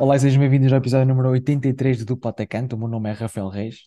[0.00, 2.74] Olá e sejam bem-vindos ao episódio número 83 do Duplo Atacante.
[2.74, 3.80] O meu nome é Rafael Reis.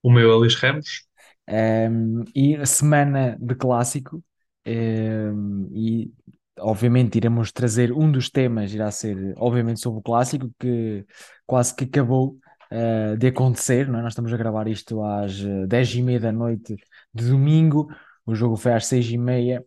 [0.00, 1.04] O meu é Luís Ramos.
[1.50, 4.22] Um, e semana de clássico,
[4.64, 6.12] um, e
[6.60, 11.04] obviamente iremos trazer um dos temas, irá ser obviamente sobre o clássico, que
[11.44, 12.36] quase que acabou
[12.70, 14.02] uh, de acontecer, não é?
[14.02, 16.76] Nós estamos a gravar isto às 10 e meia da noite
[17.12, 17.92] de domingo,
[18.24, 19.64] o jogo foi às 6 e meia,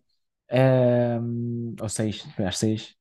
[1.20, 3.01] um, ou 6, foi às 6.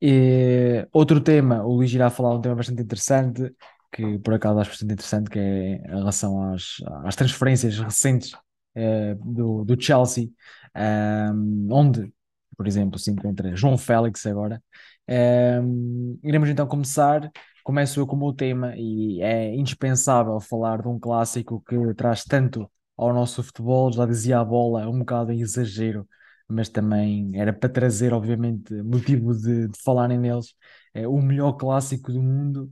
[0.00, 3.54] E, outro tema, o Luís irá falar um tema bastante interessante,
[3.92, 9.14] que por acaso acho bastante interessante, que é em relação às, às transferências recentes uh,
[9.24, 10.28] do, do Chelsea,
[10.76, 12.12] um, onde,
[12.56, 14.62] por exemplo, se encontra João Félix agora.
[15.08, 17.30] Um, iremos então começar.
[17.64, 22.24] Começo eu com o meu tema e é indispensável falar de um clássico que traz
[22.24, 26.06] tanto ao nosso futebol, já dizia a bola, um bocado em exagero,
[26.48, 30.54] mas também era para trazer, obviamente, motivo de, de falarem neles.
[30.94, 32.70] É o melhor clássico do mundo,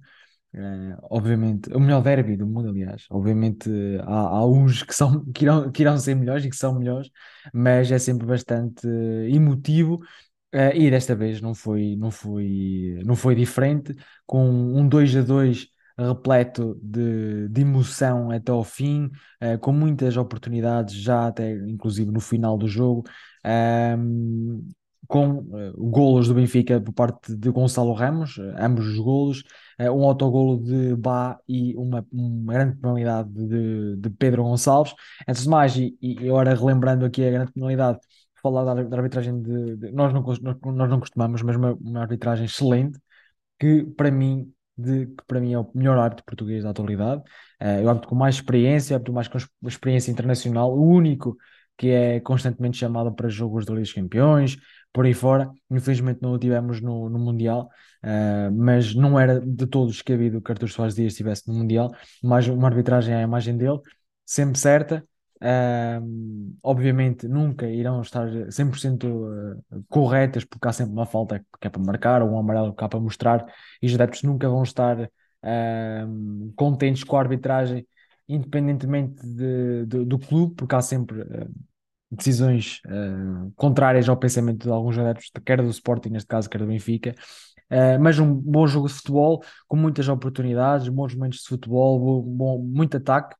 [0.54, 3.06] é, obviamente, o melhor derby do mundo, aliás.
[3.10, 3.70] Obviamente,
[4.04, 7.10] há, há uns que, são, que, irão, que irão ser melhores e que são melhores,
[7.52, 8.86] mas é sempre bastante
[9.28, 10.00] emotivo.
[10.54, 15.22] Uh, e desta vez não foi, não foi, não foi diferente, com um 2 a
[15.22, 19.06] 2 repleto de, de emoção até ao fim,
[19.42, 23.04] uh, com muitas oportunidades já até inclusive no final do jogo,
[23.98, 24.68] um,
[25.06, 29.42] com uh, golos do Benfica por parte de Gonçalo Ramos, uh, ambos os golos,
[29.80, 34.94] uh, um autogolo de Bá e uma, uma grande penalidade de, de Pedro Gonçalves.
[35.28, 37.98] Antes de mais, e, e agora relembrando aqui a grande penalidade,
[38.42, 42.00] falar da, da arbitragem de, de, nós, não, nós, nós não costumamos, mas uma, uma
[42.00, 42.98] arbitragem excelente,
[43.58, 47.22] que para mim de que para mim é o melhor árbitro português da atualidade.
[47.62, 51.36] Uh, eu árbitro com mais experiência, árbitro mais com experiência internacional, o único
[51.76, 54.56] que é constantemente chamado para jogos da Liga dos Campeões,
[54.92, 55.50] por aí fora.
[55.70, 57.68] Infelizmente não o tivemos no, no Mundial,
[58.02, 61.90] uh, mas não era de todos descabido que Artur Soares Dias estivesse no Mundial,
[62.22, 63.78] mas uma arbitragem à imagem dele,
[64.24, 65.06] sempre certa.
[65.36, 69.06] Uh, obviamente nunca irão estar 100%
[69.88, 72.88] corretas porque há sempre uma falta que é para marcar ou um amarelo que é
[72.88, 73.44] para mostrar
[73.82, 75.10] e os adeptos nunca vão estar
[76.56, 77.86] contentes com a arbitragem
[78.28, 81.48] independentemente de, de, do clube porque há sempre uh,
[82.10, 86.66] decisões uh, contrárias ao pensamento de alguns adeptos, quer do Sporting, neste caso, quer do
[86.66, 87.14] Benfica.
[87.70, 92.22] Uh, mas um bom jogo de futebol, com muitas oportunidades, bons momentos de futebol, bom,
[92.22, 93.34] bom muito ataque.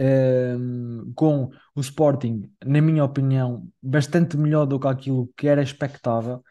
[0.00, 6.42] Uh, com o Sporting, na minha opinião, bastante melhor do que aquilo que era expectável.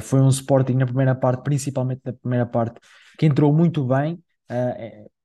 [0.00, 2.80] foi um Sporting na primeira parte, principalmente na primeira parte,
[3.18, 4.22] que entrou muito bem.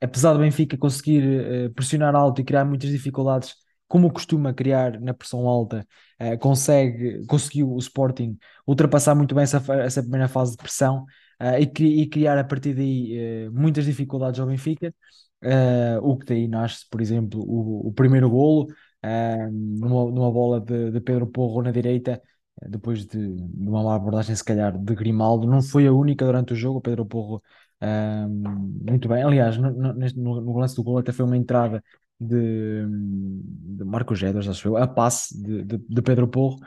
[0.01, 3.56] apesar do Benfica conseguir pressionar alto e criar muitas dificuldades
[3.94, 5.88] como costuma criar na pressão alta,
[6.19, 8.35] uh, consegue, conseguiu o Sporting
[8.66, 11.03] ultrapassar muito bem essa, essa primeira fase de pressão
[11.40, 14.91] uh, e, e, criar a partir daí uh, muitas dificuldades ao Benfica.
[16.02, 18.68] O que daí nasce, por exemplo, o, o primeiro golo,
[19.52, 22.22] numa, numa, bola de, de, Pedro Porro na direita,
[22.70, 25.48] depois de, de, uma má abordagem, se calhar, de Grimaldo.
[25.48, 27.42] Não foi a única durante o jogo, Pedro Porro.
[28.86, 31.84] muito bem, aliás, no, no, no, lance do gol até foi uma entrada
[32.20, 36.58] de, de Marcos Gedas, acho eu, a passe de, de, de Pedro Porro,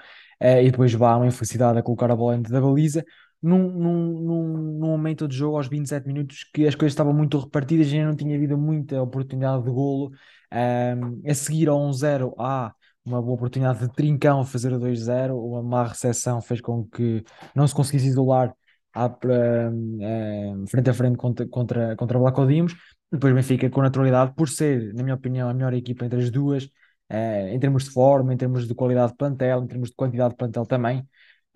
[0.42, 3.04] uh, e depois vá uma infelicidade a colocar a bola dentro da baliza,
[3.46, 7.92] num, num, num, momento de jogo aos 27 minutos que as coisas estavam muito repartidas
[7.92, 10.10] e não tinha havido muita oportunidade de golo.
[10.52, 12.72] Um, a seguir ao 1-0 há
[13.04, 17.22] uma boa oportunidade de Trincão fazer o 2-0, uma má recepção fez com que
[17.54, 18.52] não se conseguisse isolar
[18.92, 22.74] à, uh, frente a frente contra, contra, contra Blaco Dimos,
[23.12, 26.30] depois o Benfica, com naturalidade, por ser, na minha opinião, a melhor equipa entre as
[26.30, 29.94] duas, uh, em termos de forma, em termos de qualidade de plantel, em termos de
[29.94, 31.06] quantidade de plantel também,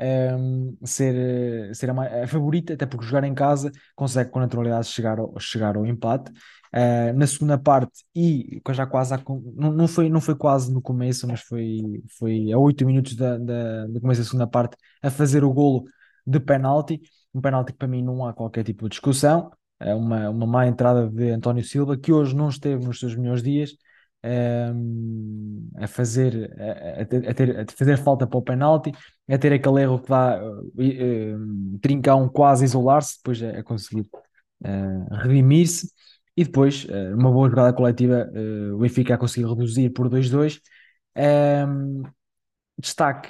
[0.01, 4.87] um, ehm, ser, ser a, a, favorita, até porque jogar em casa consegue com naturalidade
[4.89, 6.33] chegar ao, chegar ao empate.
[6.73, 9.13] Uh, na segunda parte, e já quase
[9.57, 13.37] não, não, foi, não foi quase no começo, mas foi, foi a 8 minutos da,
[13.39, 15.85] da, do começo da segunda parte, a fazer o golo
[16.25, 17.01] de penalti.
[17.35, 19.51] Um penalti que para mim não há qualquer tipo de discussão
[19.81, 23.43] é uma, uma má entrada de António Silva, que hoje não esteve nos seus melhores
[23.43, 23.73] dias,
[24.25, 28.93] um, a fazer a, a, ter, a, fazer falta para o penalti,
[29.29, 34.07] a ter aquele erro que dá uh, Trincão quase isolar-se, depois a, a conseguir
[34.65, 35.91] uh, redimir-se,
[36.37, 38.31] e depois, uma boa jogada coletiva,
[38.73, 40.61] o Benfica a conseguir reduzir por 2-2.
[41.15, 42.03] Um,
[42.79, 43.29] destaque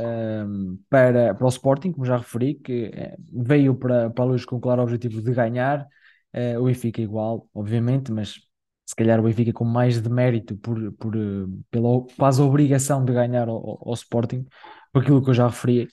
[0.00, 2.90] um, para, para o Sporting, como já referi, que
[3.32, 5.86] veio para, para a luz com o claro objetivo de ganhar.
[6.34, 8.38] Uh, o Benfica igual, obviamente, mas
[8.88, 13.12] se calhar o Benfica com mais de mérito por, por, uh, pela quase obrigação de
[13.12, 14.46] ganhar ao, ao, Sporting,
[14.90, 15.88] por aquilo que eu já referi.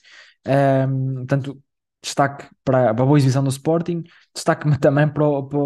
[0.46, 1.62] Um, portanto,
[2.02, 4.02] destaque para, para a boa exibição do Sporting,
[4.34, 5.58] destaque também para, para,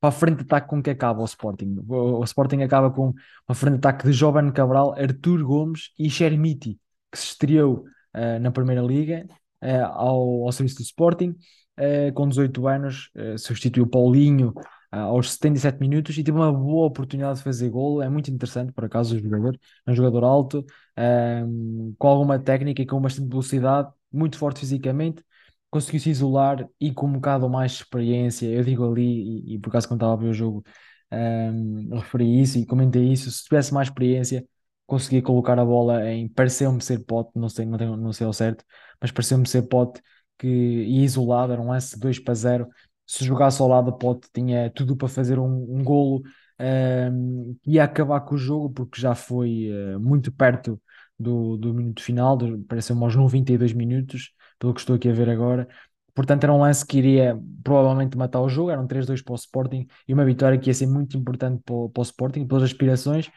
[0.00, 1.76] para a frente de ataque com que acaba o Sporting.
[1.88, 3.14] O, o Sporting acaba com
[3.48, 6.80] uma frente de ataque de Jovem Cabral, Artur Gomes e Chermiti,
[7.12, 9.24] que se estreou eh, na Primeira Liga
[9.60, 11.36] eh, ao, ao serviço do Sporting,
[11.76, 14.52] eh, com 18 anos, eh, substituiu Paulinho
[14.90, 18.02] aos 77 minutos e teve uma boa oportunidade de fazer gol.
[18.02, 19.58] É muito interessante, por acaso, o jogador.
[19.86, 20.64] É um jogador alto,
[20.96, 25.24] ehm, com alguma técnica e com bastante velocidade, muito forte fisicamente.
[25.70, 28.46] Conseguiu se isolar e com um bocado mais experiência.
[28.46, 30.64] Eu digo ali, e, e por acaso, quando estava a ver o jogo,
[31.10, 33.30] ehm, referi isso e comentei isso.
[33.30, 34.44] Se tivesse mais experiência,
[34.86, 36.28] conseguia colocar a bola em.
[36.28, 38.64] Pareceu-me ser pote, não sei, não, tenho, não sei ao certo,
[39.00, 40.00] mas pareceu-me ser pote
[40.38, 41.52] que ia isolado.
[41.52, 42.68] Era um lance 2 para 0
[43.10, 46.22] se jogasse ao lado Pote, tinha tudo para fazer um, um golo
[46.60, 50.80] um, ia acabar com o jogo, porque já foi uh, muito perto
[51.18, 55.66] do, do minuto final, pareceu-me aos 92 minutos, pelo que estou aqui a ver agora.
[56.14, 58.70] Portanto, era um lance que iria provavelmente matar o jogo.
[58.70, 61.88] Eram 3-2 para o Sporting e uma vitória que ia ser muito importante para o,
[61.88, 63.30] para o Sporting, pelas aspirações.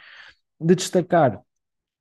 [0.59, 1.41] De destacar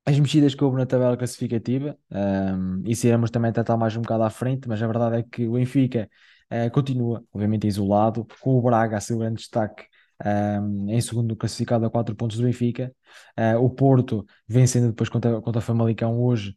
[0.05, 4.23] as mexidas que houve na tabela classificativa, um, isso iremos também tratar mais um bocado
[4.23, 6.09] à frente, mas a verdade é que o Benfica
[6.53, 9.85] uh, continua, obviamente, isolado, com o Braga a ser o grande destaque
[10.23, 12.93] um, em segundo classificado a 4 pontos do Benfica.
[13.37, 16.55] Uh, o Porto vencendo depois contra, contra o Famalicão hoje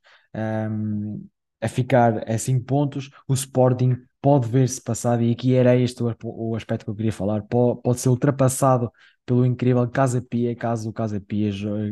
[0.71, 1.27] um,
[1.61, 3.11] a ficar a 5 pontos.
[3.27, 7.13] O Sporting pode ver-se passado, e aqui era este o, o aspecto que eu queria
[7.13, 8.91] falar, pode, pode ser ultrapassado
[9.25, 11.51] pelo incrível Casa Pia, caso o Casa Pia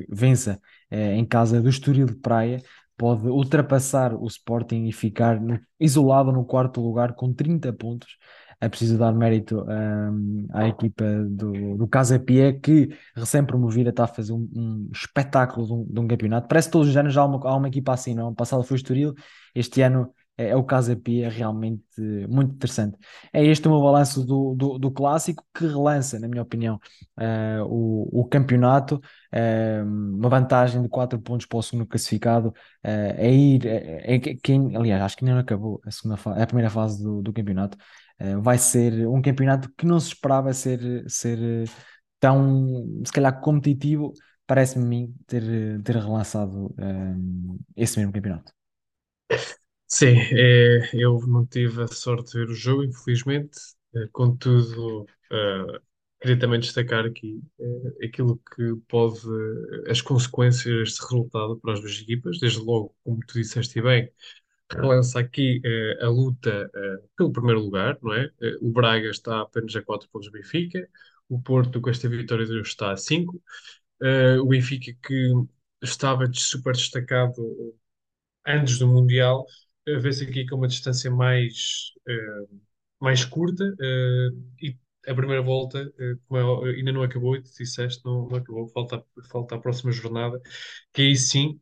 [0.09, 0.61] vença
[0.91, 2.63] eh, em casa do Estoril de Praia,
[2.97, 5.41] pode ultrapassar o Sporting e ficar
[5.79, 8.17] isolado no quarto lugar com 30 pontos.
[8.61, 14.07] É preciso dar mérito um, à equipa do, do Casa Pia, que recém-promovida está a
[14.07, 16.49] fazer um, um espetáculo de um, de um, campeonato.
[16.49, 18.29] Parece que todos os anos há uma, há uma equipa assim, não?
[18.29, 19.15] O passado foi o Estoril,
[19.55, 21.85] este ano é, é o Casa Pia, realmente
[22.29, 22.97] muito interessante.
[23.33, 26.81] É este o meu balanço do, do, do clássico, que relança, na minha opinião,
[27.19, 32.55] uh, o, o campeonato, uh, uma vantagem de 4 pontos para o segundo classificado, uh,
[33.17, 36.71] é ir, é, é, quem, aliás, acho que ainda não acabou a, segunda a primeira
[36.71, 37.77] fase do, do campeonato,
[38.43, 41.69] vai ser um campeonato que não se esperava ser, ser
[42.21, 44.13] tão, se calhar, competitivo,
[44.47, 45.43] parece-me ter,
[45.83, 46.75] ter relançado
[47.77, 48.53] esse mesmo campeonato.
[49.87, 53.59] Sim, é, eu não tive a sorte de ver o jogo, infelizmente.
[53.95, 55.81] Eh, contudo, eh,
[56.21, 59.21] queria também destacar aqui eh, aquilo que pode,
[59.89, 62.39] as consequências deste resultado para as duas equipas.
[62.41, 64.11] Desde logo, como tu disseste bem,
[64.71, 65.61] relança aqui
[66.03, 66.71] a luta
[67.17, 68.31] pelo primeiro lugar, não é?
[68.63, 70.89] o Braga está apenas a 4 pontos do Benfica,
[71.29, 73.43] o Porto, com esta vitória de hoje, está a 5.
[74.43, 75.33] o Benfica, que
[75.83, 77.35] estava super destacado
[78.47, 79.47] antes do Mundial,
[79.87, 82.61] vê-se aqui com uma distância mais, uh,
[83.01, 85.93] mais curta uh, e a primeira volta
[86.31, 90.41] uh, ainda não acabou, e tu disseste, não, não, acabou, falta, falta a próxima jornada,
[90.93, 91.61] que aí sim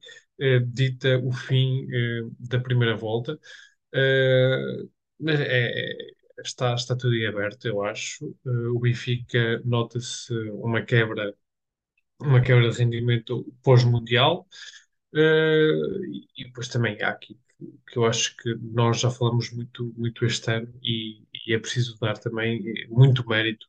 [0.73, 1.87] dita o fim
[2.41, 3.39] da primeira volta.
[5.21, 5.97] mas é, é,
[6.45, 8.35] está, está tudo em aberto, eu acho.
[8.45, 11.35] o Benfica nota-se uma quebra,
[12.21, 14.49] uma quebra de rendimento pós-mundial.
[15.15, 16.05] Uh,
[16.37, 17.39] e depois também há aqui
[17.87, 21.99] que eu acho que nós já falamos muito, muito este ano e, e é preciso
[22.01, 23.67] dar também muito mérito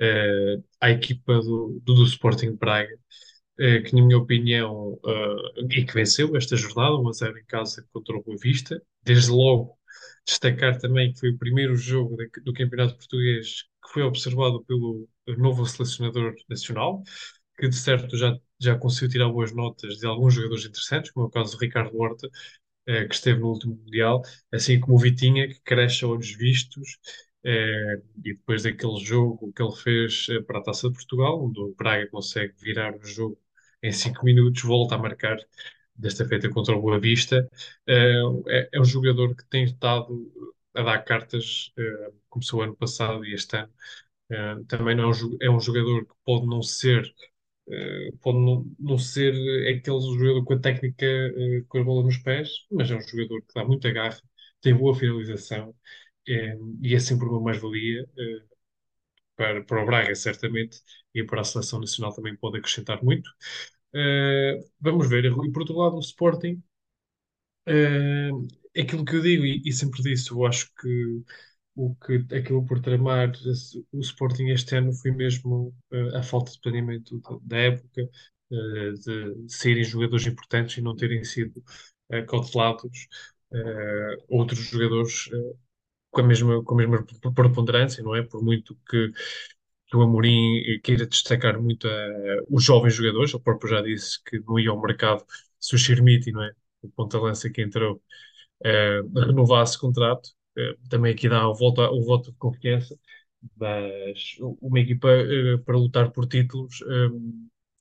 [0.00, 5.84] uh, à equipa do, do, do Sporting Braga, uh, que, na minha opinião, uh, e
[5.84, 8.82] que venceu esta jornada, 1 a 0 em casa contra o Boa Vista.
[9.02, 9.78] Desde logo,
[10.26, 15.08] destacar também que foi o primeiro jogo de, do Campeonato Português que foi observado pelo
[15.38, 17.02] novo selecionador nacional,
[17.58, 21.28] que de certo já, já conseguiu tirar boas notas de alguns jogadores interessantes, como é
[21.28, 22.28] o caso do Ricardo Horta,
[22.86, 26.98] que esteve no último Mundial, assim como o Vitinha, que cresce a olhos vistos,
[27.44, 31.60] eh, e depois daquele jogo que ele fez eh, para a Taça de Portugal, onde
[31.60, 33.38] o Braga consegue virar o jogo
[33.82, 35.36] em 5 minutos, volta a marcar,
[35.94, 37.48] desta feita contra o Boa Vista.
[37.86, 38.14] É,
[38.72, 40.32] é, um jogador que tem estado
[40.74, 41.72] a dar cartas,
[42.28, 43.72] começou ano passado e este ano.
[44.68, 47.04] também não é, é um jogador que pode não ser
[47.68, 49.32] Uh, pode não, não, ser
[49.68, 53.42] aquele jogador com a técnica uh, com a bola nos pés, mas é um jogador
[53.42, 54.20] que dá muita garra,
[54.60, 55.74] tem boa finalização
[56.28, 58.56] é, e é sempre uma mais-valia uh,
[59.36, 60.80] para, para o Braga, certamente,
[61.14, 63.30] e para a seleção nacional também pode acrescentar muito.
[64.80, 65.24] vamos ver.
[65.26, 66.62] E por outro lado, o Sporting,
[68.78, 71.24] aquilo que eu digo e, e sempre disse, eu acho que
[71.76, 73.30] o que acabou por tramar
[73.92, 78.02] o Sporting este ano foi mesmo uh, a falta de planeamento da, época,
[78.50, 81.58] uh, de serem jogadores importantes e não terem sido
[82.10, 83.08] uh, cautelados
[84.28, 85.30] outros jogadores
[86.10, 88.22] com a mesma, com a mesma preponderância, não é?
[88.22, 89.12] Por muito que,
[89.94, 91.88] o Amorim queira destacar muito
[92.50, 95.24] os jovens jogadores, ele próprio já disse que não ia ao mercado
[95.60, 96.52] se o Schmidt, não é?
[96.82, 98.02] O ponta-lança que entrou,
[99.14, 100.35] renovasse o contrato,
[100.88, 102.98] também aqui dá o voto, o voto de confiança,
[103.58, 107.08] mas uma equipa eh, para lutar por títulos eh,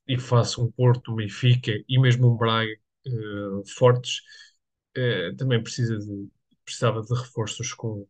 [0.08, 3.12] e faça um Porto, um Benfica e mesmo um Braga eh,
[3.78, 4.22] fortes,
[4.96, 6.30] eh, também precisa de,
[6.64, 8.08] precisava de reforços com,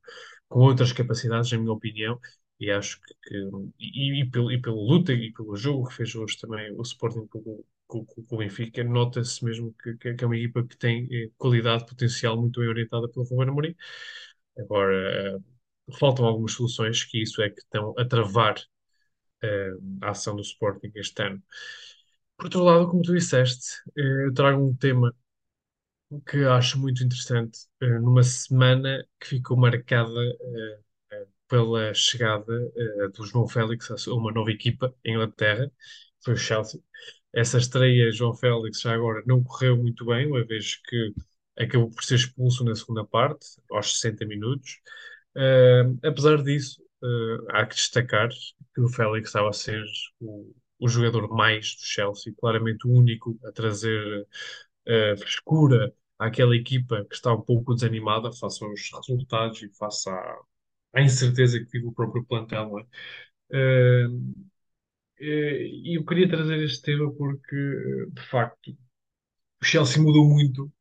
[0.50, 2.20] com outras capacidades, na minha opinião,
[2.60, 6.16] e acho que, que- e, e, pelo, e pela luta e pelo jogo que fez
[6.16, 10.38] hoje também o Sporting com, com, com, o Benfica, nota-se mesmo que, que é uma
[10.38, 11.08] equipa que tem
[11.38, 13.76] qualidade, potencial muito bem orientada pelo Ruben Amorim.
[14.58, 18.56] Agora, eh, faltam algumas soluções que isso é que estão a travar
[19.44, 19.72] eh,
[20.04, 21.44] a ação do Sporting este ano.
[22.38, 25.14] Por outro lado, como tu disseste, eh, eu trago um tema
[26.28, 30.10] que acho muito interessante, numa semana que ficou marcada
[31.48, 32.46] pela chegada
[33.16, 35.72] do João Félix a uma nova equipa em Inglaterra,
[36.24, 36.82] foi o Chelsea.
[37.34, 41.14] Essa estreia, João Félix, já agora não correu muito bem, uma vez que
[41.58, 44.80] acabou por ser expulso na segunda parte, aos 60 minutos.
[45.36, 48.30] Eh, apesar disso, eh, há que destacar
[48.74, 49.84] que o Félix estava a ser
[50.20, 54.28] o, o jogador mais do Chelsea, claramente o único a trazer
[54.86, 60.38] eh, frescura àquela equipa que está um pouco desanimada face aos resultados e face à,
[60.94, 62.86] à incerteza que vive o próprio plantel, é?
[65.20, 67.56] E eu queria trazer este tema porque,
[68.12, 68.72] de facto,
[69.62, 70.72] o Chelsea mudou muito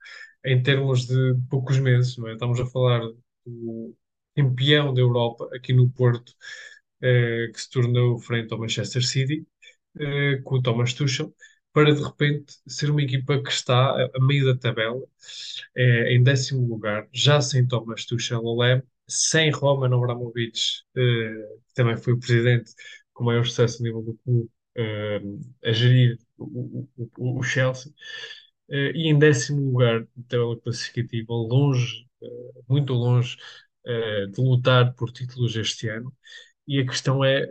[0.45, 2.35] em termos de poucos meses, não é?
[2.35, 3.01] Estamos a falar
[3.47, 3.97] do
[4.37, 6.35] campeão da Europa aqui no Porto,
[7.03, 9.47] eh, que se tornou frente ao Manchester City,
[9.99, 11.35] eh, com o Thomas Tuchel,
[11.73, 15.03] para de repente ser uma equipa que está a, meio da tabela,
[15.77, 22.15] eh, em décimo lugar, já sem Thomas Tuchel ao sem Roman Abramovich, que também foi
[22.15, 22.73] o presidente
[23.13, 24.51] com maior sucesso a nível do clube,
[25.65, 27.93] a gerir o, o, o Chelsea.
[28.69, 32.27] Eh, e em décimo lugar na tabela classificativa, longe, eh,
[32.69, 33.37] muito longe,
[33.87, 36.15] eh, de lutar por títulos este ano.
[36.67, 37.51] E a questão é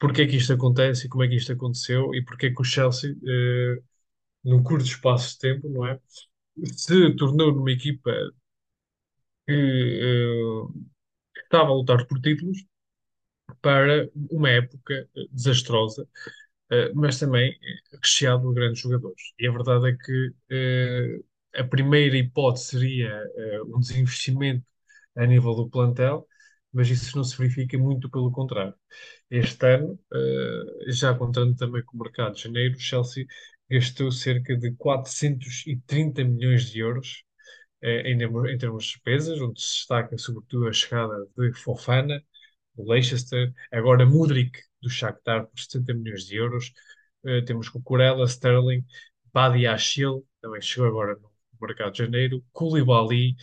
[0.00, 2.60] porque é que isto acontece e como é que isto aconteceu e porque é que
[2.62, 3.82] o Chelsea, eh,
[4.44, 6.00] num curto espaço de tempo, não é?
[6.76, 8.10] Se tornou numa equipa
[9.46, 12.64] que eh, estava a lutar por títulos
[13.60, 16.08] para uma época desastrosa
[16.94, 17.56] mas também
[18.02, 19.22] recheado de grandes jogadores.
[19.38, 20.28] E a verdade é que
[21.20, 23.10] uh, a primeira hipótese seria
[23.64, 24.64] uh, um desinvestimento
[25.16, 26.26] a nível do plantel,
[26.72, 28.74] mas isso não se verifica muito pelo contrário.
[29.30, 29.98] Este ano,
[30.88, 33.26] já contando também com o mercado de janeiro, o Chelsea
[33.70, 37.24] gastou cerca de 430 milhões de euros
[37.82, 38.18] em
[38.58, 42.22] termos de despesas, onde se destaca sobretudo a chegada de Fofana,
[42.76, 46.72] Leicester, agora Mudryk do Shakhtar por 70 milhões de euros.
[47.24, 48.84] Uh, temos Cucurella, Sterling,
[49.32, 53.36] Badiashile, também chegou agora no mercado de janeiro, Koulibaly,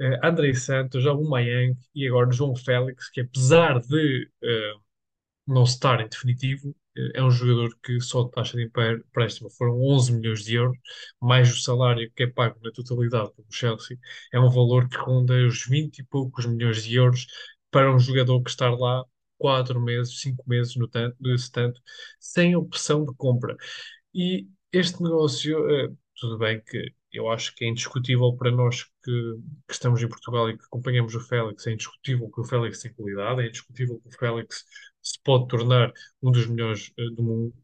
[0.00, 4.80] uh, Andrei Santos, Aubameyang e agora João Félix, que apesar de uh,
[5.46, 6.74] não estar em definitivo,
[7.14, 10.76] é um jogador que só de taxa de empréstimo foram 11 milhões de euros,
[11.20, 13.96] mais o salário que é pago na totalidade pelo Chelsea,
[14.32, 17.26] é um valor que ronda os 20 e poucos milhões de euros
[17.70, 19.04] para um jogador que está lá
[19.38, 21.80] quatro meses, cinco meses no tanto, nesse tanto,
[22.20, 23.56] sem opção de compra.
[24.14, 29.12] E este negócio, uh, tudo bem que eu acho que é indiscutível para nós que,
[29.66, 32.92] que, estamos em Portugal e que acompanhamos o Félix, é indiscutível que o Félix tem
[32.92, 34.64] qualidade, é indiscutível que o Félix
[35.02, 37.54] se pode tornar um dos melhores uh, do mundo.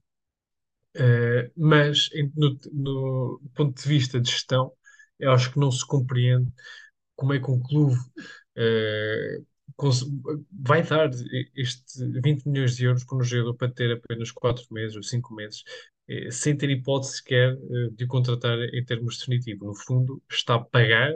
[0.97, 4.73] Uh, mas no, no, ponto de vista de gestão,
[5.19, 6.51] eu acho que não se compreende
[7.15, 7.97] como é que um clube
[10.53, 11.11] vai dar
[11.55, 15.35] este 20 milhões de euros por um jogador para ter apenas 4 meses ou 5
[15.35, 15.63] meses,
[16.09, 19.67] eh, sem ter hipótese sequer eh, de o contratar em termos definitivos.
[19.67, 21.15] No fundo, está a pagar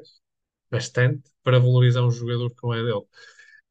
[0.71, 3.05] bastante para valorizar um jogador que não é dele.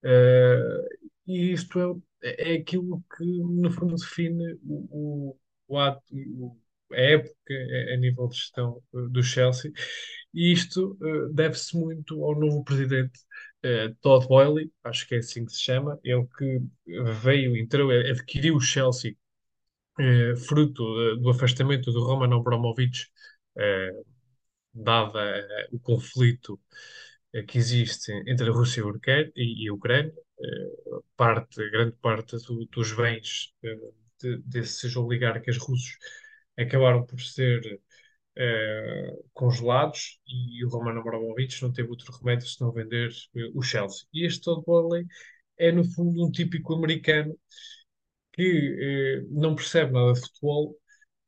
[0.03, 6.57] Uh, e isto é, é aquilo que, no fundo, define o, o, o ato, o,
[6.91, 7.53] a época
[7.93, 9.71] a, nível de gestão do Chelsea.
[10.33, 10.97] E isto
[11.33, 13.19] deve-se muito ao novo presidente
[13.65, 16.61] uh, Todd Boehly, acho que é assim que se chama, ele que
[17.21, 19.15] veio, entrou, adquiriu o Chelsea
[19.99, 20.83] uh, fruto
[21.17, 23.07] do afastamento do Roman Abramovich,
[24.73, 26.59] dada o conflito
[27.47, 28.83] que existe entre a Rússia
[29.35, 30.13] e a Ucrânia,
[31.17, 33.53] parte, grande parte do, dos bens
[34.21, 35.97] de, desses oligarcas russos
[36.57, 37.81] acabaram por ser
[38.39, 44.07] eh, congelados e o Roman Abramovich não teve outro remédio senão vender eh, o Chelsea.
[44.13, 45.05] E este Todd Boehly
[45.57, 47.37] é, no fundo, um típico americano
[48.33, 48.43] que
[49.23, 50.75] eh, não percebe nada de futebol,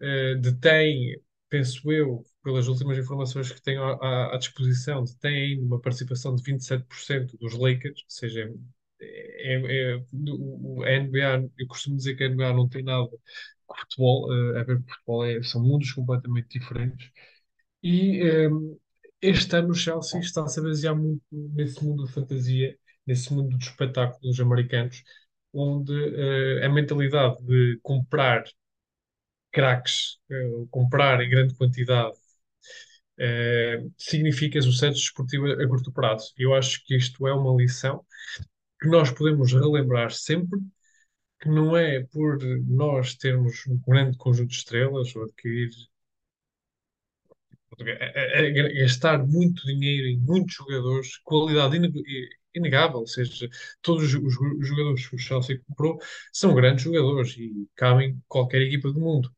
[0.01, 5.82] eh, detém, penso eu, pelas últimas informações que tenho à, à disposição, detém ainda uma
[5.82, 8.53] participação de 27% dos Lakers, ou seja,
[9.01, 13.08] é, é, a NBA, eu costumo dizer que a NBA não tem nada
[13.67, 17.10] com futebol, eh, a ver que futebol é, são mundos completamente diferentes.
[17.84, 18.50] E eh,
[19.22, 23.67] este ano o Chelsea está-se a basear muito nesse mundo de fantasia, nesse mundo dos
[23.67, 25.03] espetáculos americanos,
[25.53, 25.93] onde
[26.62, 28.43] eh, a mentalidade de comprar
[29.51, 32.15] craques, eh, comprar em grande quantidade,
[33.17, 36.34] eh, significa sucesso desportivo a, curto prazo.
[36.38, 38.05] Eu acho que isto é uma lição
[38.81, 40.59] que nós podemos relembrar sempre,
[41.41, 45.69] que não é por nós termos um grande conjunto de estrelas ou adquirir
[47.79, 51.91] a, a- a gastar muito dinheiro em muitos jogadores, qualidade ine-
[52.55, 53.50] inegável, ou seja,
[53.81, 54.33] todos os,
[54.67, 56.00] jogadores que o Chelsea comprou
[56.33, 59.31] são grandes jogadores e cabem em qualquer equipa do mundo.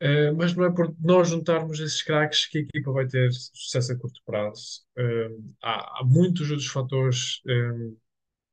[0.00, 3.92] Uh, mas não é por nós juntarmos esses craques que a equipa vai ter sucesso
[3.92, 4.82] a curto prazo.
[4.96, 7.96] Uh, há, há muitos outros fatores um,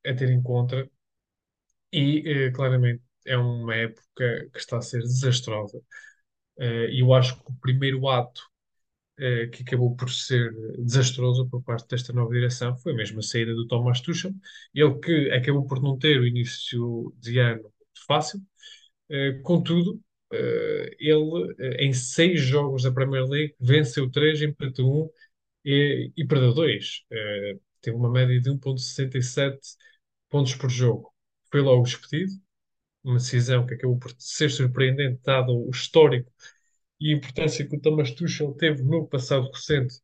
[0.05, 0.89] a ter em conta
[1.91, 5.77] e, uh, claramente, é uma época que está a ser desastrosa.
[6.59, 8.41] Uh, E eu acho que o primeiro ato
[9.19, 13.53] eh, que acabou por ser desastroso por parte desta nova direção foi mesmo a saída
[13.55, 14.33] do Thomas Tuchel,
[14.73, 18.41] ele que acabou por não ter o início de ano muito fácil,
[19.09, 20.01] eh, contudo,
[20.33, 25.09] eh, ele eh, em seis jogos da Premier League venceu três, empatou um
[25.65, 27.03] e, e perdeu dois.
[27.11, 29.59] Eh, teve uma média de 1,67
[30.35, 31.13] pontos por jogo.
[31.51, 32.33] Foi logo despedido,
[33.03, 36.31] uma decisão que acabou por ser surpreendente, dado o histórico
[36.99, 39.95] e a importância que o Thomas Tuchel teve no passado recente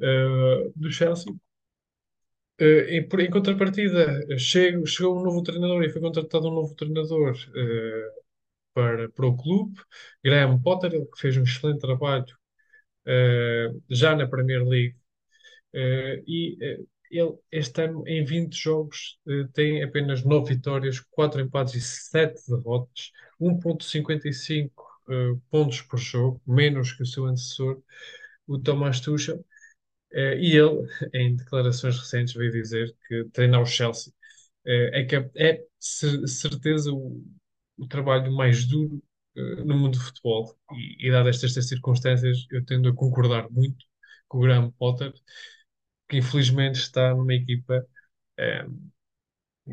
[0.00, 1.32] eh, do Chelsea.
[2.58, 7.34] Eh, em, em contrapartida, chega- chegou um novo treinador e foi contratado um novo treinador
[7.56, 8.10] eh,
[8.74, 9.80] para, para o clube,
[10.24, 12.26] Graham Potter, que fez um excelente trabalho
[13.90, 14.96] já na Premier League.
[16.26, 16.56] E
[17.10, 22.40] ele, este ano, em 20 jogos, eh, tem apenas 9 vitórias, 4 empates e 7
[22.48, 27.82] derrotas, 1,55 eh, pontos por jogo, menos que o seu antecessor,
[28.46, 29.44] o Thomas Tuchel.
[30.12, 34.12] Eh, e ele, em declarações recentes, veio dizer que treinar o Chelsea
[34.66, 37.22] é, que é, cer- certeza o,
[37.78, 39.02] o trabalho mais duro
[39.64, 40.56] no mundo do futebol.
[40.72, 43.84] E, e dadas estas circunstâncias, eu tendo a concordar muito
[44.28, 45.12] com o Graham Potter,
[46.08, 47.86] que infelizmente está numa equipa
[48.38, 48.66] eh,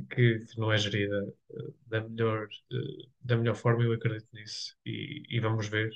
[0.09, 4.75] que, que não é gerida eh, da melhor, eh, da melhor forma, eu acredito nisso.
[4.85, 5.91] E, e vamos ver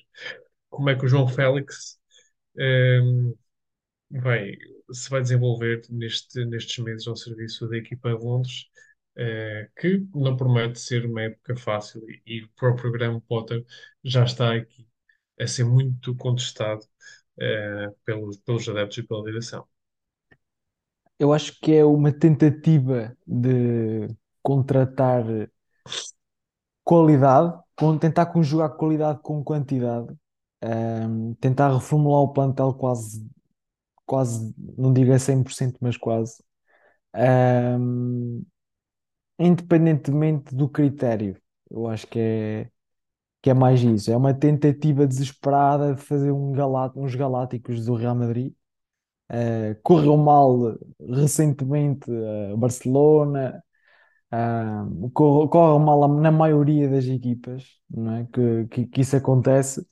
[0.70, 2.00] como é que o João Félix
[2.60, 3.02] eh,
[4.10, 4.52] vai,
[4.92, 8.66] se vai desenvolver neste, nestes meses ao serviço da equipa de Londres,
[9.18, 13.66] eh, que não promete ser uma época fácil e, o próprio Graham Potter
[14.04, 14.88] já está aqui
[15.40, 16.86] a ser muito contestado
[17.40, 19.68] eh, pelos, pelos adeptos e pela direção.
[21.20, 24.08] Eu acho que é uma tentativa de
[24.42, 25.24] contratar
[26.84, 27.54] qualidade,
[28.00, 30.08] tentar conjugar qualidade com quantidade,
[30.62, 33.28] Ahm, tentar reformular o plantel quase,
[34.06, 36.44] quase, não digo a 100%, mas quase.
[37.16, 38.44] Ahm,
[39.40, 41.38] independentemente do critério,
[41.72, 42.70] eu acho que é,
[43.42, 44.12] que é mais isso.
[44.12, 48.54] É uma tentativa desesperada de fazer um galá- uns galácticos do Real Madrid.
[49.32, 52.10] Uh, correu mal recentemente
[52.54, 53.64] a Barcelona,
[54.34, 57.64] uh, corre, corre mal na maioria das equipas,
[58.20, 58.26] é?
[58.34, 59.86] Que, que, que isso acontece.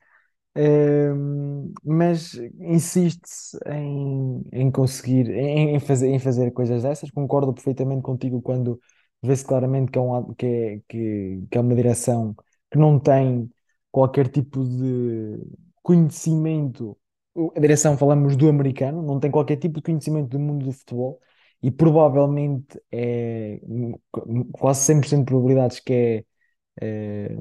[0.56, 7.10] Um, mas insiste-se em, em conseguir, em, em fazer, em fazer coisas dessas.
[7.12, 8.80] Concordo perfeitamente contigo quando
[9.24, 12.36] vê-se claramente que é, um, que é, que, que é uma direção
[12.72, 13.50] que não tem
[13.92, 15.40] qualquer tipo de
[15.82, 16.98] conhecimento.
[17.56, 21.20] A direção, falamos do americano, não tem qualquer tipo de conhecimento do mundo do futebol
[21.64, 23.60] e provavelmente é
[24.52, 26.26] quase 100% de probabilidades que é.
[26.82, 27.38] eh,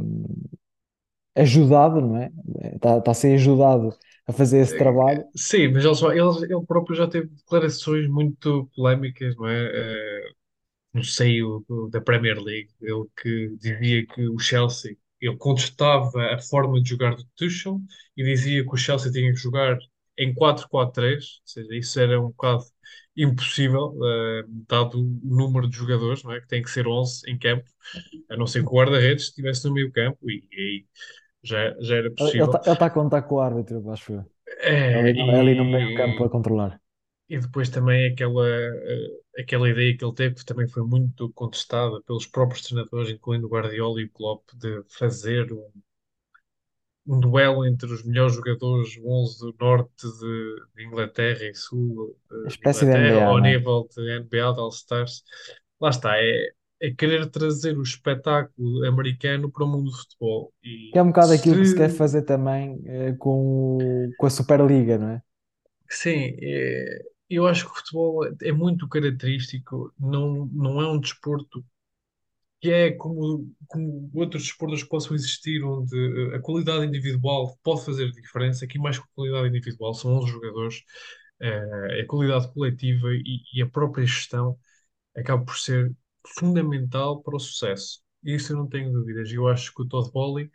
[1.34, 2.30] ajudado, não é?
[2.74, 5.24] Está, está a ser ajudado a fazer esse trabalho.
[5.34, 9.64] Sim, mas ele, só- ele, ele próprio já teve declarações muito polémicas, não é?
[9.74, 10.32] Eh,
[10.94, 16.82] no seio da Premier League, ele que dizia que o Chelsea, ele contestava a forma
[16.82, 17.80] de jogar do Tuchel
[18.16, 19.78] e dizia que o Chelsea tinha que jogar
[20.18, 22.64] em 4-4-3, ou seja, isso era um bocado
[23.16, 26.40] impossível, eh, dado o número de jogadores, não é?
[26.40, 27.64] Que tem que ser 11 em campo,
[28.30, 30.86] a não ser que o guarda-redes estivesse no meio campo e, e aí
[31.44, 32.46] já, já era possível.
[32.46, 34.22] está ele está a contar com o árbitro, acho eu.
[34.60, 36.72] É, ali, no- ali no meio campo a e, controlar.
[37.28, 42.00] e depois também aquela, eh, aquela ideia que ele teve, que também foi muito contestada
[42.02, 45.70] pelos próprios treinadores, incluindo o Guardiola e o Klopp, de fazer um,
[47.06, 52.16] um duelo entre os melhores jogadores, o 11 do norte de, de Inglaterra e sul
[52.30, 53.58] eh, de espécie de Inglaterra, NBA, ao não é?
[53.58, 55.24] nível de NBA, de All-Stars.
[55.80, 60.54] Lá está, é, é querer trazer o espetáculo americano para o mundo do futebol.
[60.90, 64.26] Que é E um bocado aquilo que se quer se fazer também eh, com, com
[64.26, 65.22] a Superliga, não é?
[65.88, 71.64] Sim, é- eu acho que o futebol é muito característico, não, não é um desporto
[72.60, 75.96] que é como, como outros desportos que possam existir, onde
[76.32, 78.64] eh, a qualidade individual pode fazer diferença.
[78.64, 80.82] Aqui, mais que a qualidade individual, são 11 jogadores,
[81.40, 84.58] eh, é a qualidade coletiva e, e a própria gestão
[85.16, 85.92] acaba por ser
[86.26, 88.02] fundamental para o sucesso.
[88.24, 89.32] Isso eu não tenho dúvidas.
[89.32, 90.50] Eu acho que o Todd Bowley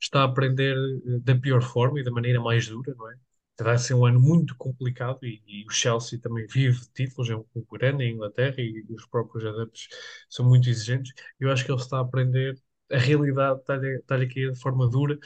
[0.00, 3.16] está a aprender eh, da pior forma e da maneira mais dura, não é?
[3.60, 7.36] Vai ser um ano muito complicado e, e o Chelsea também vive de títulos, é
[7.36, 9.88] um clube grande em Inglaterra e, os próprios adeptos
[10.28, 11.12] são muito exigentes.
[11.40, 12.54] Eu acho que ele está a aprender
[12.90, 15.18] a realidade, está-lhe está-lhe aqui de forma dura,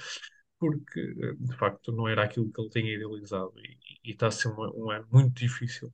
[0.59, 4.49] porque de facto não era aquilo que ele tinha idealizado e, e está a ser
[4.49, 5.93] um, um ano muito difícil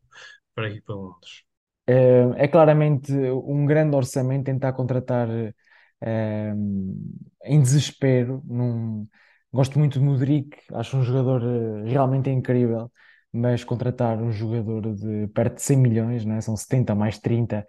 [0.55, 1.44] para ir para Londres.
[1.87, 5.29] Eh, É claramente um grande orçamento tentar contratar
[6.01, 6.53] eh,
[7.44, 8.42] em desespero.
[8.46, 9.09] Num...
[9.53, 12.93] Gosto muito de Modric, acho um jogador eh, realmente incrível,
[13.33, 16.41] mas contratar um jogador de perto de 100 milhões, né?
[16.41, 17.67] São 70 mais 30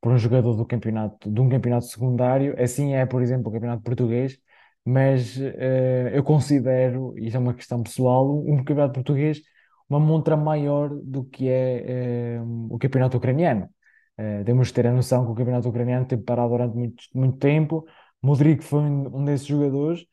[0.00, 3.82] por um jogador do campeonato, de um campeonato secundário, assim é, por exemplo, o campeonato
[3.82, 4.38] português,
[4.84, 9.40] mas eh, eu considero, e isso é uma questão pessoal, um campeonato português
[9.88, 12.40] uma montra maior do que é eh,
[12.70, 13.68] o campeonato ucraniano.
[14.16, 17.38] Eh, temos de ter a noção que o campeonato ucraniano teve parado durante muito, muito
[17.38, 17.84] tempo.
[18.22, 20.06] Modric foi um desses jogadores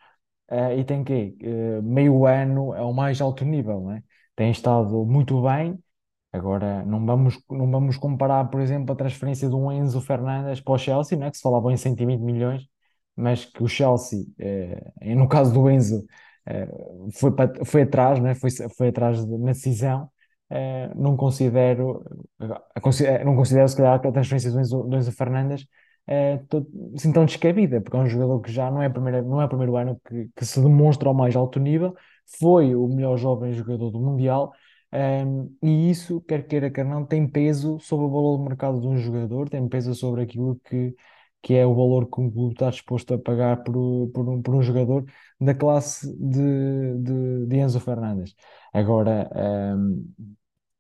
[0.50, 1.36] eh, e tem que
[1.84, 4.04] meio ano é o mais alto nível, não é?
[4.36, 5.78] Tem estado muito bem.
[6.32, 10.74] Agora, não vamos, não vamos comparar, por exemplo, a transferência de um Enzo Fernandes para
[10.74, 11.32] o Chelsea, não é?
[11.32, 12.68] Que se falava em 120 milhões,
[13.16, 16.06] mas que o Chelsea, eh, no caso do Enzo,
[16.46, 16.68] eh,
[17.14, 18.36] foi, para- foi atrás, não é?
[18.36, 20.10] Foi, foi atrás de- na decisão.
[20.52, 22.04] Eh, não considero,
[22.42, 22.46] eh,
[23.06, 25.66] eh, não considero, se calhar, a transferência do Enzo, do Enzo Fernandes
[26.08, 29.42] é to- assim tão descabida, porque é um jogador que já não é, primeira, não
[29.42, 31.96] é o primeiro ano que, que se demonstra ao mais alto nível,
[32.40, 34.52] foi o melhor jovem jogador do Mundial
[34.92, 38.88] um, e isso, quer queira, quer não, tem peso sobre o valor do mercado de
[38.88, 40.96] um jogador, tem peso sobre aquilo que,
[41.42, 43.74] que é o valor que um clube está disposto a pagar por,
[44.14, 45.06] por, um, por um jogador
[45.40, 48.36] da classe de, de, de Enzo Fernandes.
[48.74, 49.30] Agora,
[49.78, 50.04] um,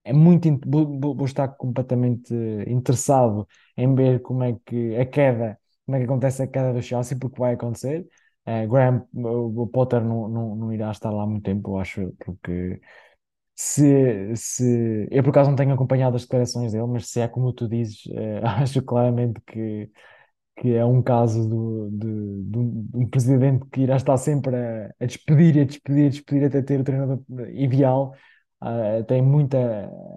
[0.03, 2.33] é muito, vou, vou- estar completamente
[2.67, 6.81] interessado em ver como é que a queda, como é que acontece a queda do
[6.81, 8.07] Chelsea, porque vai acontecer.
[8.45, 12.81] Eh, Graham, o Potter não, não, não irá estar lá muito tempo, eu acho, porque
[13.55, 17.51] se, se eu por acaso não tenho acompanhado as declarações dele, mas se é como
[17.53, 19.89] tu dizes, eh, acho claramente que,
[20.57, 24.55] que é um caso do, de, de um, de um presidente que irá estar sempre
[24.55, 27.21] a, a despedir, a despedir, a despedir até ter o treinador
[27.53, 28.15] ideal.
[28.61, 29.57] Ah, tem muita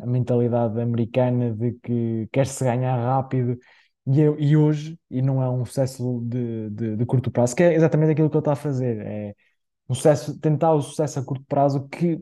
[0.06, 3.58] mentalidade americana de que quer-se ganhar rápido.
[4.06, 7.62] E, eu- e hoje, e não é um sucesso de, de, de curto prazo, que
[7.62, 9.34] é exatamente aquilo que ele está a fazer, é
[9.88, 12.20] um sucesso, tentar o sucesso a curto prazo que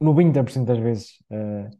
[0.00, 1.70] 90% das vezes eh,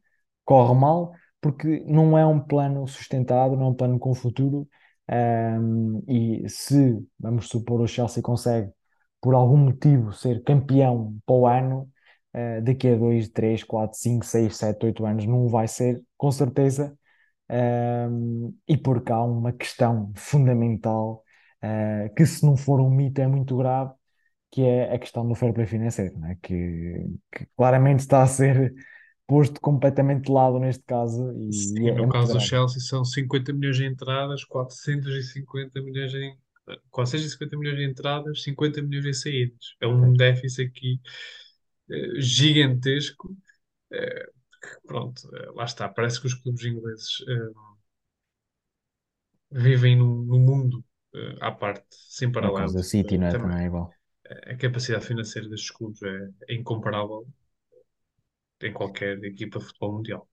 [0.45, 4.69] corre mal, porque não é um plano sustentado, não é um plano com futuro.
[5.09, 8.73] Ahm, e se, vamos supor, o Chelsea consegue,
[9.21, 11.91] por algum motivo, ser campeão para o ano,
[12.33, 16.31] eh, daqui a 2, 3, 4, 5, 6, 7, 8 anos, não vai ser, com
[16.31, 16.97] certeza.
[17.49, 21.23] Ahm, e porque há uma questão fundamental,
[21.63, 23.93] eh, que se não for um mito é muito grave,
[24.51, 26.39] que é a questão do fair play financeiro, né?
[26.43, 28.75] Que, que claramente está a ser
[29.27, 32.47] posto completamente de lado neste caso e, Sim, é, é no muito caso do grave.
[32.47, 36.37] Chelsea são 50 milhões de entradas, 450 milhões em
[36.91, 39.77] 450 milhões de entradas, 50 milhões em saídas.
[39.81, 41.01] É um déficit aqui
[41.91, 43.37] eh, gigantesco.
[44.63, 45.89] Que, pronto, eh, lá está.
[45.89, 47.19] Parece que os clubes ingleses
[49.51, 50.85] vivem num, num mundo
[51.41, 52.73] à parte, sem o paralelo.
[52.73, 53.31] do City, não é?
[53.31, 53.93] também, Também é igual.
[54.53, 57.27] a capacidade financeira destes clubes é, é incomparável
[58.63, 60.29] em qualquer equipa de futebol mundial.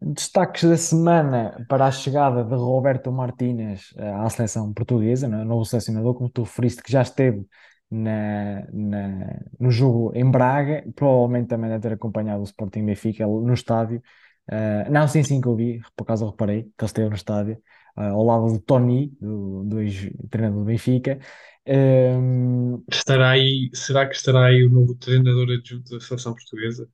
[0.00, 5.28] Destaques da semana para a chegada de Roberto Martínez à seleção portuguesa, é?
[5.44, 7.44] novo selecionador, como tu referiste, que já esteve
[7.90, 13.52] na, na- no jogo em Braga, provavelmente também deve ter acompanhado o Sporting Benfica no
[13.54, 14.02] estádio.
[14.50, 17.62] Eh, não, sim, sim, que eu vi, por acaso reparei que ele esteve no estádio,
[17.98, 21.18] eh, ao lado do Tony, do, do ex-treinador do Benfica.
[21.66, 26.88] Ehm, Estará aí, será que estará aí o novo treinador adjunto da seleção portuguesa?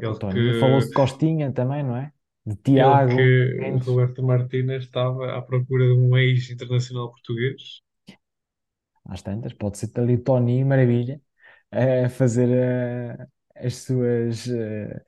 [0.00, 2.12] Ele Tony, que, falou-se de Costinha também, não é?
[2.44, 3.86] De ele Tiago, que Mendes.
[3.86, 7.80] Roberto Martínez estava à procura de um ex-internacional português.
[9.10, 11.20] Às tantas, pode ser ali Tony Maravilha
[11.70, 15.02] a fazer eh, as suas, eh,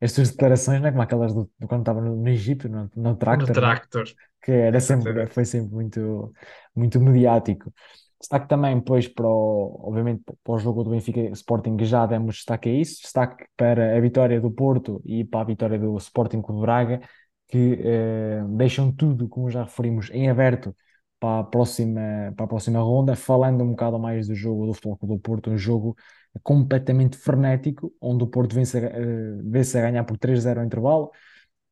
[0.00, 0.90] as suas declarações, não é?
[0.90, 3.76] Como aquelas do, do quando estava no, no Egito, no, no No Tractor, não é?
[3.76, 4.04] Tractor,
[4.42, 6.32] Que era sempre, foi sempre muito,
[6.74, 7.72] muito mediático.
[8.20, 12.68] Destaque também, pois, para o, obviamente, para o jogo do Benfica Sporting, já demos destaque
[12.70, 13.02] a isso.
[13.02, 17.00] Destaque para a vitória do Porto e para a vitória do Sporting com o Braga,
[17.48, 20.74] que eh, deixam tudo, como já referimos, em aberto
[21.24, 22.00] para a próxima,
[22.36, 23.16] para a próxima ronda.
[23.16, 25.96] Falando um bocado mais do jogo do Futebol do Porto, um jogo
[26.42, 31.10] completamente frenético, onde o Porto vence, eh, vence a ganhar por 3-0 ao intervalo.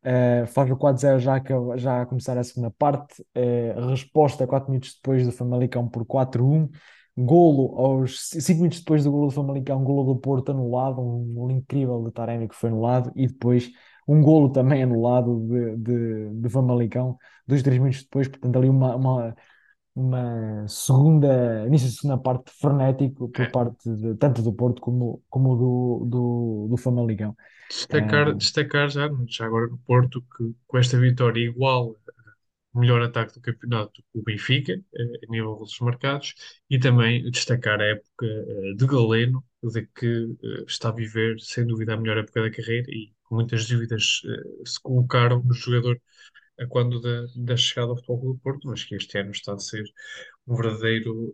[0.05, 3.23] Uh, faz o 4-0 já, que- já a começar a segunda parte.
[3.37, 6.69] Uh, resposta 4 minutos depois do Famalicão por 4-1.
[7.17, 11.53] Golo aos 5 minutos depois do golo do Famalicão, golo do Porto anulado, um golo
[11.53, 13.71] incrível de Taremi que foi anulado, e depois
[14.09, 18.97] um golo também anulado de, de, de Famalicão, dois, três minutos depois, portanto ali uma,
[18.97, 19.37] uma,
[19.95, 23.51] uma segunda, início de segunda parte frenético por É.
[23.51, 27.37] parte de, tanto do Porto como, como do, do, do Famalicão.
[27.69, 31.97] Destacar, Uh, destacar já, já agora no Porto, que com esta vitória igual
[32.75, 36.35] melhor ataque do campeonato, o Benfica, eh, a nível golos marcados,
[36.71, 41.67] e também destacar a época eh, de Galeno, de que eh, está a viver, sem
[41.67, 44.21] dúvida, a melhor época da carreira e muitas dúvidas
[44.65, 46.01] se colocaram no jogador
[46.69, 49.85] quando da, da chegada ao Futebol do Porto, mas que este ano está a ser
[50.47, 51.33] um verdadeiro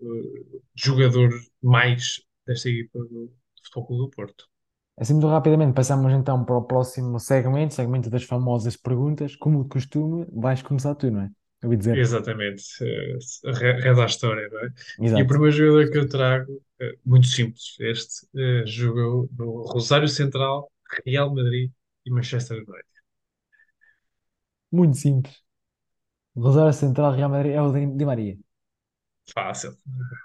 [0.76, 1.30] jogador
[1.62, 3.32] mais desta equipa do, do
[3.64, 4.48] Futebol do Porto.
[4.98, 9.36] Assim, muito rapidamente, passamos então para o próximo segmento, segmento das famosas perguntas.
[9.36, 11.30] Como de costume, vais começar tu, não é?
[11.62, 12.04] Eu ia dizer.
[12.04, 13.18] Exatamente, eh,
[13.52, 14.68] re- reza a história, não é?
[15.14, 15.26] E o Exato.
[15.26, 20.70] primeiro jogador que eu trago, eh, muito simples, este eh, jogou no Rosário Central,
[21.06, 21.70] Real Madrid
[22.04, 22.84] e Manchester United.
[24.72, 25.42] Muito simples.
[26.36, 28.38] Rosário Central, Real Madrid, é o Di Di Maria.
[29.32, 29.76] Fácil.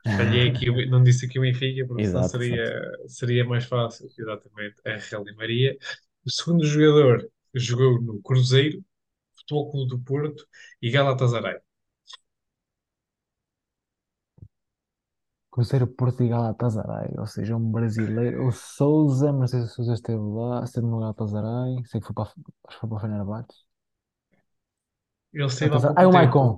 [0.05, 2.43] Falhei aqui, não disse aqui o Benfica, porque Exato, exato.
[2.43, 4.07] seria, seria mais fácil.
[4.17, 5.77] Exatamente, é Real Di Maria.
[6.25, 8.83] O segundo jogador jogou no Cruzeiro,
[9.35, 10.47] Futebol Clube do Porto
[10.81, 11.59] e Galatasaray.
[15.51, 18.47] Cruzeiro, Porto e Galatasaray, ou seja, um brasileiro.
[18.47, 22.23] O Souza, mas se o Souza esteve lá, esteve no Galatasaray, sei que foi para,
[22.23, 22.35] acho
[22.75, 23.63] que foi para o Fenerbahçe.
[25.33, 25.95] Ele esteve há Galatasaray.
[25.95, 26.57] Ah, pouco o tempo, Maicon.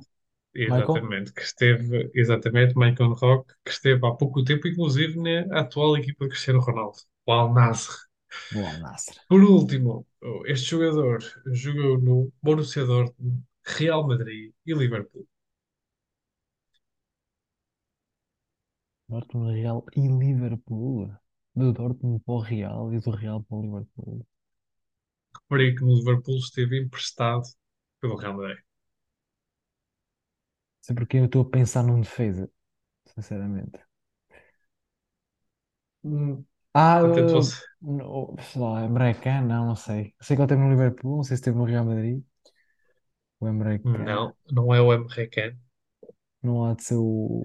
[0.56, 6.26] Exatamente, que esteve, exatamente, Maicon Roque, que esteve há pouco tempo, inclusive, na atual equipa
[6.26, 8.08] de Cristiano Ronaldo, o Al Nassr.
[8.56, 9.16] O Al Nassr.
[9.28, 10.08] Por último,
[10.46, 15.28] este jogador jogou no Borussia Dortmund, Real Madrid e Liverpool.
[19.10, 21.14] Dortmund, Real e Liverpool.
[21.54, 24.26] Do Dortmund para o Real e do Real para o Liverpool.
[25.42, 27.44] Reparei que no Liverpool esteve emprestado
[28.00, 28.58] pelo Real Madrid.
[30.86, 32.50] Sei porque eu estou a pensar num defesa,
[33.14, 33.80] sinceramente.
[36.04, 40.14] Hum, Ah, uh, no- sei lá, Emre Can, não, não sei.
[40.22, 42.24] Sei que ele esteve no Liverpool, não sei se esteve no Real Madrid.
[43.40, 45.56] O Emre Can, Não, não é o Emre Can.
[46.42, 47.44] não há de ser o.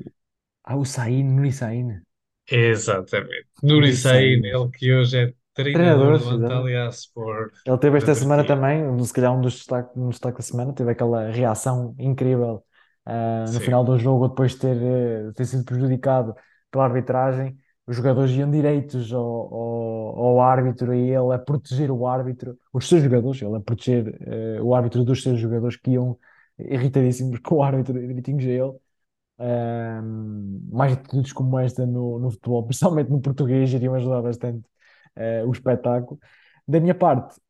[0.64, 2.03] Ah, o Sain, Nuri Sain.
[2.48, 3.48] Exatamente.
[3.62, 4.44] Nuri Nuri Sain.
[4.44, 6.68] ele que hoje é treinador Treinador, do.
[6.68, 8.46] Antalya Sport Ele teve da esta semana Turquia.
[8.46, 12.64] também, um- se calhar um dos destaques, um destaque da semana, teve aquela reação incrível
[13.04, 16.34] ah, no final do jogo, depois de ter, eh, ter sido prejudicado
[16.70, 17.56] pela arbitragem.
[17.86, 22.88] Os jogadores iam direitos ao, ao, ao árbitro e ele a proteger o árbitro, os
[22.88, 26.18] seus jogadores, ele a proteger eh, o árbitro dos seus jogadores que iam
[26.58, 28.72] irritadíssimos com o árbitro direitinhos a ele.
[29.38, 34.64] Ahm, mais atitudes como esta no, no futebol, principalmente no português, iriam ajudar bastante
[35.16, 36.20] eh, o espetáculo.
[36.68, 37.40] Da minha parte,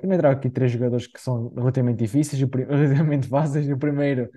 [0.00, 3.68] também trago aqui três jogadores que são relativamente difíceis, e relativamente fáceis.
[3.68, 4.30] O primeiro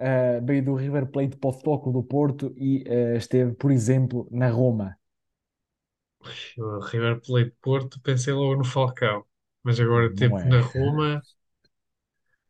[0.00, 4.26] eh, veio do River Plate para o Futebol do Porto e eh, esteve, por exemplo,
[4.30, 4.96] na Roma.
[6.92, 9.24] River Plate Porto, pensei logo no Falcão,
[9.62, 10.44] mas agora teve é?
[10.48, 11.20] na Roma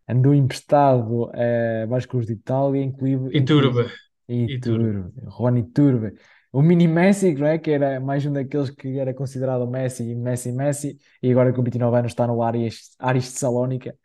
[0.08, 3.84] Andou emprestado a vários clubes de Itália, incluive, e Turba.
[3.84, 3.94] inclusive
[4.28, 4.90] e E Turba.
[4.90, 6.14] Turbe, Rony Turbe.
[6.52, 7.58] O mini Messi, não é?
[7.58, 11.96] que era mais um daqueles que era considerado Messi, Messi, Messi, e agora com 29
[11.98, 13.96] anos está no Aris, Aris de Salónica.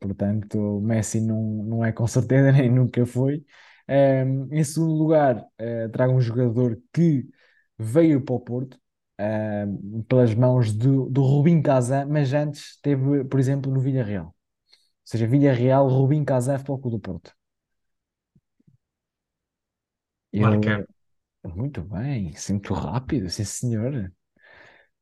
[0.00, 3.44] Portanto, Messi não, não é com certeza, nem nunca foi.
[4.50, 7.28] Em segundo lugar, eh, trago um jogador que
[7.78, 8.78] veio para o Porto,
[10.08, 14.26] pelas mãos do, do Rubin Kazan, mas antes esteve, por exemplo, no Villarreal.
[14.26, 14.34] Ou
[15.04, 17.32] seja, Villarreal, Rubin Kazan, Clube do Porto.
[20.32, 20.86] Ele, Marcano.
[21.44, 24.12] muito bem, sim, muito rápido, sim senhor.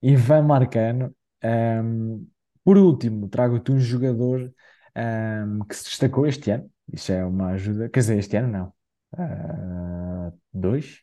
[0.02, 1.14] Ivan Marcano.
[1.42, 2.26] Ahm,
[2.64, 4.52] por último, trago-te um jogador
[4.94, 6.70] ahm, que se destacou este ano.
[6.92, 7.88] Isso é uma ajuda.
[7.88, 8.72] Quer dizer, este ano não.
[9.16, 11.00] Ah, dois?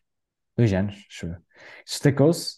[0.58, 0.98] Dois anos.
[1.86, 2.58] Destacou-se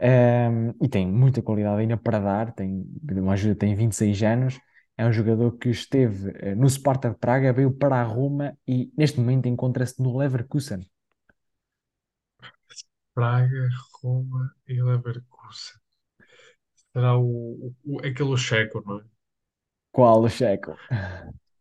[0.00, 2.52] ahm, e tem muita qualidade ainda para dar.
[2.54, 4.60] Tem, uma ajuda tem 26 anos.
[4.96, 8.92] É um jogador que esteve eh, no Sparta de Praga, veio para a Roma e
[8.96, 10.86] neste momento encontra-se no Leverkusen.
[13.14, 13.68] Braga,
[14.02, 15.81] Roma e Leverkusen.
[16.94, 19.04] Será o, o, aquele checo, não é?
[19.90, 20.76] Qual o checo?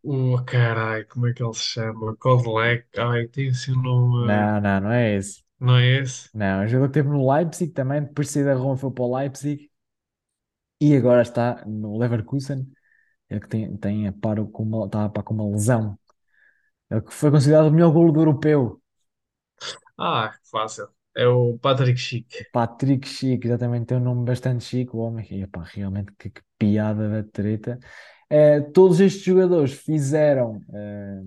[0.04, 2.16] O caralho, como é que ele se chama?
[2.18, 2.88] Kozlek.
[3.00, 4.52] Ai, tem assim um nome.
[4.58, 5.44] Não, não, não é esse.
[5.60, 6.30] Não é esse?
[6.34, 9.04] Não, o jogador que esteve no Leipzig também, depois de sair da Roma foi para
[9.04, 9.72] o Leipzig
[10.80, 12.72] e agora está no Leverkusen.
[13.30, 16.00] Ele que tem, tem a paro com uma, está a par com uma lesão.
[16.92, 18.82] Ele que foi considerado o melhor golo do europeu.
[19.98, 20.94] Ah, fácil.
[21.16, 22.46] É o Patrick Schick.
[22.54, 25.26] Patrick Schick, exatamente, tem um nome bastante chique, o homem.
[25.30, 27.78] E, realmente que, que piada da treta.
[28.30, 31.22] Eh, todos estes jogadores fizeram, eh,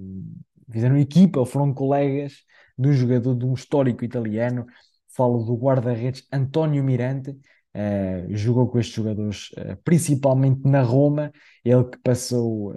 [0.72, 2.32] fizeram equipa, foram colegas
[2.78, 4.64] de um jogador de um histórico italiano.
[5.14, 7.36] Falo do guarda-redes António Mirante.
[7.74, 11.30] Eh, jogou com estes jogadores, eh, principalmente na Roma.
[11.62, 12.72] Ele que passou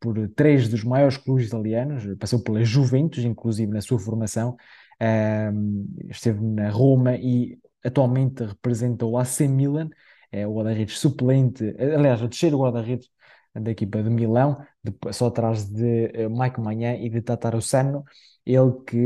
[0.00, 4.56] por três dos maiores clubes italianos, passou pela Juventus, inclusive na sua formação.
[5.00, 9.90] Um, esteve na Roma e atualmente representa o AC Milan,
[10.32, 13.08] é o guarda-redes suplente, aliás, o terceiro guarda-redes
[13.54, 18.04] da equipa de Milão, de- só atrás de eh, Mike Maignan e de Tatarussano,
[18.44, 18.96] ele que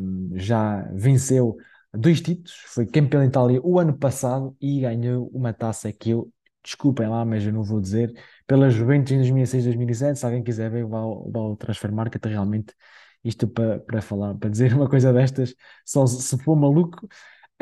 [0.00, 1.56] um, já venceu
[1.92, 6.30] dois títulos, foi campeão da Itália o ano passado e ganhou uma taça que eu,
[6.62, 8.12] desculpem lá, mas eu não vou dizer,
[8.46, 12.74] pela Juventus em 2006-2007, se alguém quiser ver, vá ao, vá ao Transfermarkt, realmente
[13.24, 15.54] isto para para falar, para dizer uma coisa destas,
[15.84, 17.08] só se for maluco.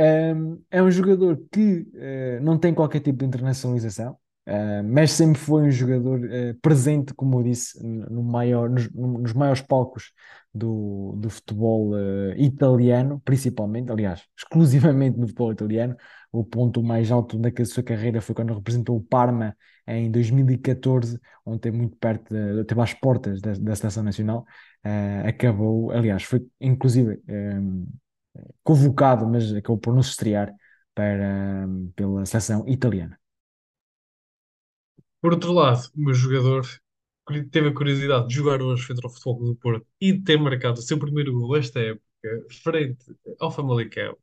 [0.00, 4.16] Um, é um jogador que eh, não tem qualquer tipo de internacionalização,
[4.46, 9.34] eh, mas sempre foi um jogador eh, presente, como eu disse, no maior, nos, nos
[9.34, 10.12] maiores palcos
[10.54, 15.96] do, do futebol eh, italiano, principalmente, aliás, exclusivamente no futebol italiano.
[16.32, 19.54] O ponto mais alto da sua carreira foi quando representou o Parma
[19.86, 24.46] em 2014, onde esteve muito perto, de, esteve às portas da, da seleção nacional
[24.84, 27.60] eh, acabou, aliás, foi inclusive eh,
[28.62, 30.54] convocado, mas acabou por não se estrear
[30.94, 33.18] para, pela seleção italiana.
[35.20, 36.66] Por outro lado, o meu jogador
[37.50, 40.78] teve a curiosidade de jogar hoje frente ao Futebol do Porto e de ter marcado
[40.78, 42.04] o seu primeiro gol esta época,
[42.62, 43.04] frente
[43.40, 44.16] ao Famalicão.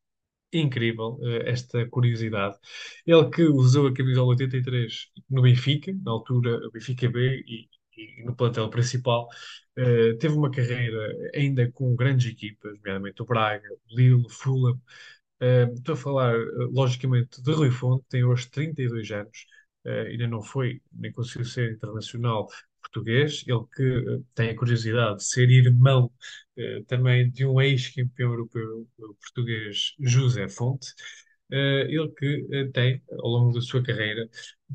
[0.53, 2.57] Incrível, eh, esta curiosidade.
[3.05, 8.23] Ele que usou a camisola 83 no Benfica, na altura o Benfica B e, e
[8.23, 9.27] no plantel principal,
[9.77, 14.79] eh, teve uma carreira ainda com grandes equipas, nomeadamente o Braga, o Lille, o Fulham.
[15.39, 16.39] Eh, estou a falar, eh,
[16.71, 19.45] logicamente, de Rui Fonte, que tem hoje 32 anos,
[19.85, 22.47] ainda não foi, nem conseguiu ser internacional
[22.81, 23.43] português.
[23.47, 26.11] Ele que tem a curiosidade de ser irmão
[26.87, 28.87] também de um ex-campeão europeu
[29.21, 30.93] português, José Fonte.
[31.51, 34.27] Eh, ele que eh, tem, ao longo da sua carreira,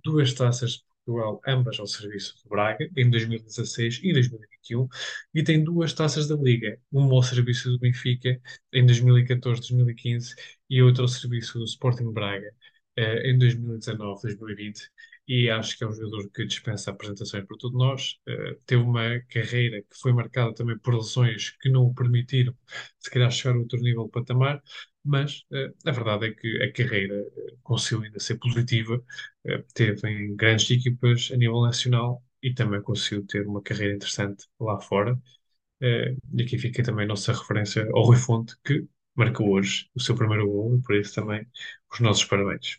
[0.04, 4.88] duas taças Portugal, ambas ao serviço do Braga, em 2016 e 2021,
[5.34, 8.40] e tem duas taças da Liga, uma ao serviço do Benfica,
[8.72, 10.34] em 2014-2015,
[10.68, 12.52] e outra ao serviço do Sporting Braga,
[12.96, 14.88] eh, em 2019-2020
[15.28, 18.18] e acho que é um jogador que dispensa apresentações para todos nós.
[18.26, 22.56] Eh, teve uma carreira que foi marcada também por lesões que não o permitiram,
[22.98, 24.60] se calhar, chegar a outro nível de patamar,
[25.04, 29.02] mas eh, a verdade é que a carreira eh, conseguiu ainda ser positiva,
[29.46, 34.46] eh, teve em grandes equipas a nível nacional e também conseguiu ter uma carreira interessante
[34.60, 35.18] lá fora.
[36.34, 40.14] E aqui fica também a nossa referência ao Rui Fonte, que marcou hoje o seu
[40.14, 41.46] primeiro gol, e por isso também
[41.92, 42.78] os nossos parabéns.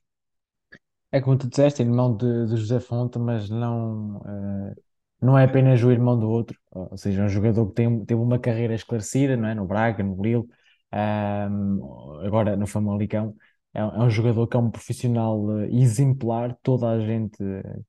[1.12, 4.76] É como tu disseste, irmão de, de José Fonte, mas não, eh,
[5.22, 8.22] não é apenas o irmão do outro, ou seja, é um jogador que tem, teve
[8.22, 9.54] uma carreira esclarecida, não é?
[9.56, 10.48] No Braga, no Lille,
[10.92, 11.80] ahm,
[12.26, 13.36] agora no Famalicão.
[13.74, 16.58] É, um é um jogador que é um profissional eh, exemplar.
[16.62, 17.38] Toda a gente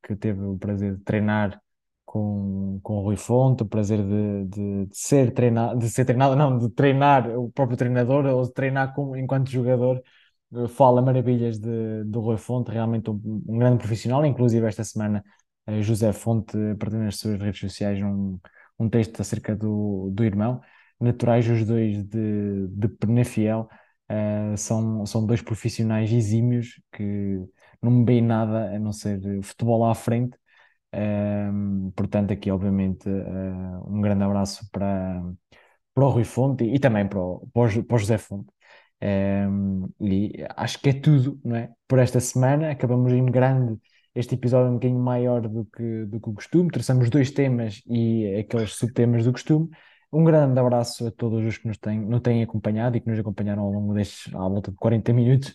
[0.03, 1.61] que teve o prazer de treinar
[2.05, 6.37] com, com o Rui Fonte, o prazer de, de, de ser treinado, de ser treinado,
[6.37, 10.03] não, de treinar o próprio treinador ou de treinar como, enquanto jogador
[10.55, 14.25] eh, fala maravilhas de, do Rui Fonte, realmente um, um grande profissional.
[14.27, 15.25] Inclusive, esta semana,
[15.67, 18.39] eh, José Fonte partilhou nas suas redes sociais um,
[18.79, 20.61] um texto acerca do, do irmão.
[21.03, 23.69] Naturais, os dois de, de Penafiel,
[24.09, 27.39] eh, são, são dois profissionais exímios que
[27.81, 30.37] não me veem nada a não ser futebol à frente.
[30.93, 35.23] Ehm, portanto, aqui, obviamente, eh, um grande abraço para,
[35.95, 37.63] para o Rui Fonte e, e também para o, para
[37.97, 38.51] o, José Fonte.
[39.03, 41.71] Um, e acho que é tudo, não é?
[41.89, 43.79] Por esta semana, acabamos em grande.
[44.15, 46.71] Este episódio é um bocadinho maior do que, do que o costume.
[46.71, 49.71] Traçamos dois temas e aqueles subtemas do costume.
[50.13, 53.19] Um grande abraço a todos os que nos têm, nos têm acompanhado e que nos
[53.19, 55.55] acompanharam ao longo destes, à volta de 40 minutos.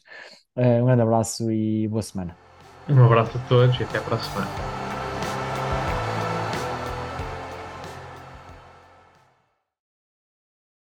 [0.56, 2.36] Uh, um grande abraço e boa semana.
[2.90, 4.87] Um abraço a todos e até para a semana.